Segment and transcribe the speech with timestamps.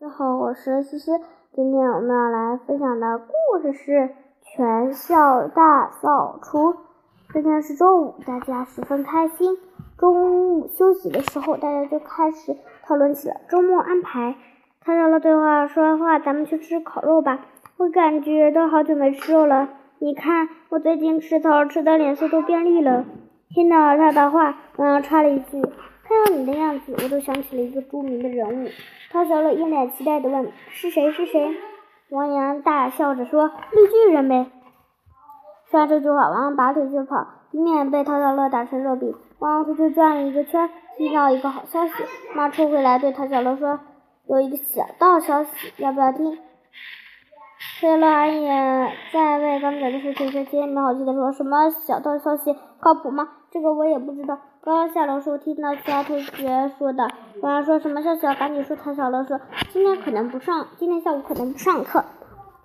[0.00, 1.20] 大家好，我是思思。
[1.52, 4.08] 今天我们要来分享的故事是
[4.40, 6.74] 全校大扫除。
[7.34, 9.58] 今天是周五，大家十分开心。
[9.98, 14.36] 中午休息的时候，大家就开始讨论起了周末安排。
[14.82, 17.44] 看到了对话，说完话，咱们去吃烤肉吧。
[17.76, 19.68] 我感觉都好久没吃肉了。
[19.98, 23.04] 你看，我最近吃草吃的脸色都变绿了。
[23.50, 25.60] 听到他的话，王阳插了一句。
[25.60, 28.68] 看到你的样子，我都想起了一个著名的人物。
[29.12, 31.10] 陶小乐一脸期待地问：“是谁？
[31.10, 31.56] 是谁？”
[32.10, 34.46] 王阳大笑着说：“绿巨人呗。”
[35.68, 39.12] 说完这句话，王阳拔腿就跑，以免被陶小乐打成肉饼。
[39.40, 41.92] 王阳出去转了一个圈，听到一个好消息，
[42.36, 43.80] 马车回来对陶小乐说
[44.30, 46.38] ：“有一个小道消息，要不要听？”
[47.80, 52.56] 陶小乐也在为刚才的事情生气，没好气地说：“什么小道消息？
[52.78, 53.28] 靠谱吗？
[53.50, 57.08] 这个我也不知道。”刚刚下楼时，听到其他同学说的，
[57.40, 58.20] 王阳说什么消息？
[58.34, 58.76] 赶紧说。
[58.76, 62.04] 唐小乐说今天可能不上，今天下午可能不上课。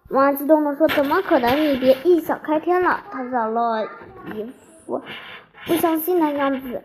[0.09, 1.55] 王阳激动地说怎么可能？
[1.55, 2.99] 你别异想开天了。
[3.11, 3.81] 唐小乐
[4.33, 4.43] 一
[4.85, 5.01] 副
[5.65, 6.83] 不相信的样子。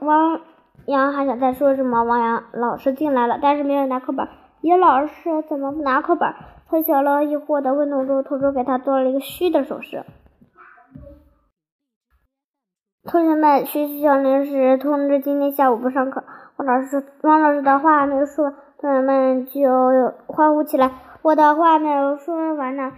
[0.00, 0.40] 王
[0.86, 4.26] 阳还想再说什么，王阳老师进来了，但是没有拿课本。
[4.62, 6.34] 叶老师怎么不拿课本？
[6.68, 10.04] 唐小乐疑惑的问同桌，同桌给他做了一个虚的手势。
[13.06, 16.24] 同学们，学习小临时通知今天下午不上课。
[16.56, 20.90] 王老师说，王老师的话没有说，同学们就欢呼起来。
[21.20, 22.92] 我的话没有说完呢。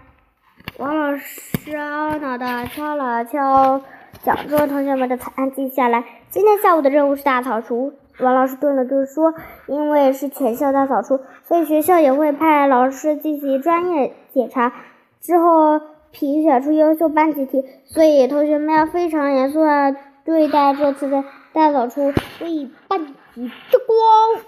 [0.79, 3.81] 王老师懊恼的敲了敲
[4.23, 6.05] 讲桌，同学们的才安静下来。
[6.31, 7.93] 今天下午的任务是大扫除。
[8.21, 9.35] 王老师顿了顿说，
[9.67, 14.73] 因为是全校大扫除，所以学校也会派老师进行专业检查，
[15.21, 15.81] 之后。
[16.19, 21.23] 评选出优秀班集体，所以同学们要非常严肃的对待这次的
[21.53, 22.07] 大扫除，
[22.41, 24.43] 为班级争光。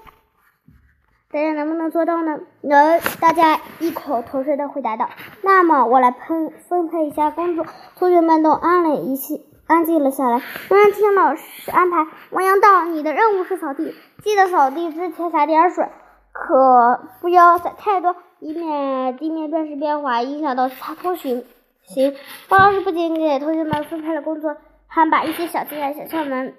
[1.30, 2.40] 大家能不能做到呢？
[2.62, 2.98] 能！
[3.20, 5.10] 大家异口同声的回答道。
[5.42, 10.40] 那么我来分分配一下工作，同学们都安了一气，安静了下来。
[10.70, 15.86] 王阳听老师安排，王阳道：“你的任务是扫地，记得扫地之前洒点水，
[16.32, 21.44] 可不要洒太多，以免地面变湿变滑，影响到擦拖行。”
[21.88, 22.14] 行，
[22.50, 24.54] 王老师不仅给同学们分配了工作，
[24.86, 26.52] 还把一些小经验、小窍门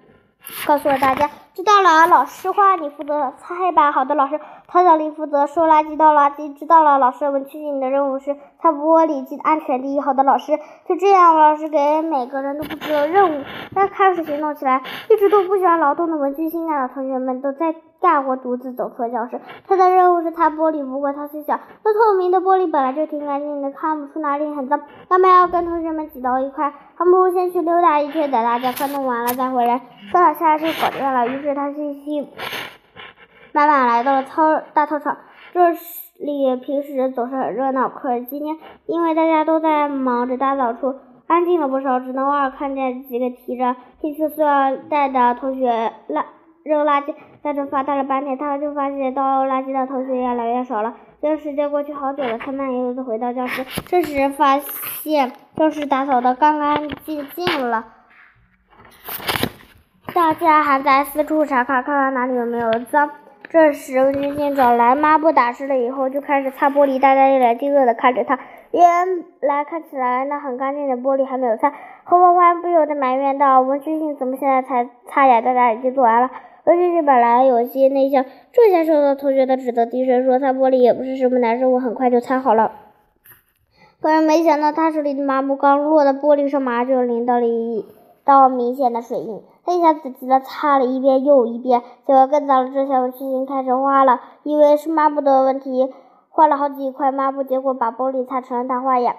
[0.65, 1.29] 告诉了大家。
[1.53, 3.93] 知道了，老师话你负责擦黑板。
[3.93, 4.39] 好的，老师。
[4.67, 6.55] 陶小丽负责收垃圾、倒垃圾。
[6.55, 7.29] 知道了，老师。
[7.29, 9.99] 文曲星，你的任务是擦玻璃，记得安全第一。
[9.99, 10.57] 好的，老师。
[10.87, 13.43] 就这样，老师给每个人都布置了任务，
[13.75, 14.81] 大家开始行动起来。
[15.11, 17.75] 一直都不喜欢劳动的文具星家的同学们都在。
[18.01, 20.87] 干活独自走出了教室，他的任务是擦玻璃。
[20.89, 24.79] 不过他心想，那透明的玻璃本来就挺干净的，看不出哪里很脏，
[25.09, 26.73] 干嘛要跟同学们挤到一块？
[26.95, 29.81] 还不如先去溜达一圈，等大家快弄完了再回来。
[30.11, 31.27] 算了，下来就搞定了。
[31.27, 32.29] 于是他信心
[33.51, 35.17] 满满来到了操大操场，
[35.53, 35.71] 这
[36.19, 40.95] 里平时总是很热闹，可是今天因为大家都在忙着大扫除，
[41.27, 46.25] 安静了不少，只能偶尔看见几个提着黑色塑料袋的同学来。
[46.69, 50.95] 扔垃圾，在这发呆了半天，他就发现倒垃圾的同学越来越少了。
[51.19, 53.65] 这时间过去好久了，他慢悠悠的回到教室。
[53.87, 57.85] 这时发现教室打扫的干干净净了，
[60.13, 63.09] 大家还在四处查看，看看哪里有没有脏。
[63.49, 66.99] 这时文君先找来抹布打湿了以后，就开始擦玻璃。
[66.99, 68.37] 大家一脸惊愕的看着他，
[68.69, 68.83] 原
[69.41, 71.73] 来看起来那很干净的玻璃还没有擦。
[72.03, 75.41] 何欢欢不由得埋怨道：“文君信怎么现在才擦呀？
[75.41, 76.29] 大家已经做完了。”
[76.65, 82.71] 文君信本来有些内向，这下受到同学的指责，低声说：“擦玻璃也不是什么难事，我很快就擦好了。”
[84.01, 87.85] 可是没想到，他手里的抹布刚落到玻璃上，马上就淋到了一
[88.23, 89.41] 道明显的水印。
[89.65, 92.69] 他一下子急了，擦了一遍又一遍，结果更糟了。
[92.73, 95.93] 这下文君信开始花了，以为是抹布的问题，
[96.29, 99.15] 换了好几块抹布，结果把玻璃擦成了大花眼。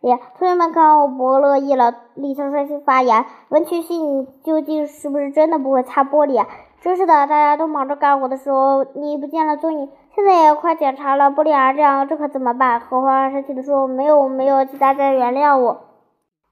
[0.00, 6.48] 呀，同学们看我不乐意了，立刻率先发言：“文曲星你究竟是不是真的不会擦玻璃啊？”
[6.82, 9.88] 真是的，大家都忙着干活的时候，你不见了踪影。
[10.16, 12.80] 现在也快检查了，玻璃啊，这样这可怎么办？
[12.80, 15.80] 荷花生气的说：“没有，没有，请大家原谅我。”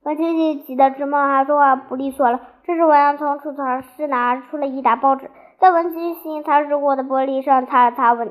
[0.05, 2.41] 文琪琪急得直冒汗，说话不利索了。
[2.62, 5.29] 这时，文阳从储藏室拿出了一沓报纸，
[5.59, 8.31] 在文清清擦拭过的玻璃上擦了擦，文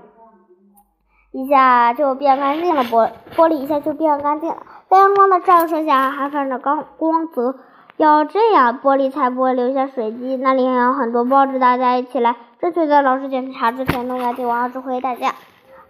[1.33, 4.63] 一下就变干净了，玻玻璃一下就变干净了。
[4.87, 7.55] 在阳光的照射下，还泛着光光泽。
[7.99, 10.37] 要这样，玻璃才不会留下水迹。
[10.37, 14.47] 那里还有很多报纸，大家一起来，正确在老师检查之前弄干净。
[14.47, 15.35] 王老师回大家，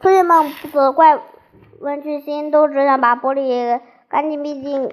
[0.01, 1.21] 同学们不责怪
[1.79, 3.79] 文曲星，都只想把玻璃
[4.09, 4.41] 干净。
[4.41, 4.91] 毕竟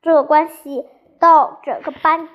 [0.00, 0.86] 这关系
[1.18, 2.28] 到整个班，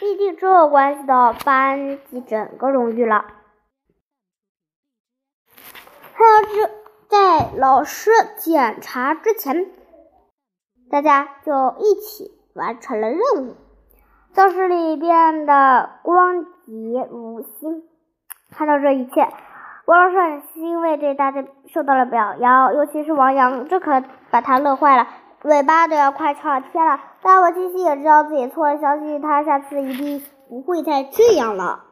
[0.00, 3.24] 毕竟这关系到班级整个荣誉了。
[6.12, 6.70] 还有这
[7.06, 9.70] 在老师检查之前，
[10.90, 13.54] 大家就一起完成了任务。
[14.32, 17.84] 教室里变得光洁如新。
[18.50, 19.28] 看到这一切，
[19.86, 25.06] 王老师很欣慰，对大家受到了表扬，尤其是王阳，这可把他乐坏了，
[25.42, 27.00] 尾巴都要快翘天了。
[27.22, 31.84] 但我其实也知道自己错了，相信他下次一定不会再这样了。